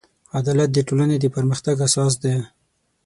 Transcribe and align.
عدالت 0.39 0.69
د 0.73 0.77
ټولنې 0.87 1.17
د 1.19 1.25
پرمختګ 1.35 1.75
اساس 1.87 2.13
دی. 2.23 2.35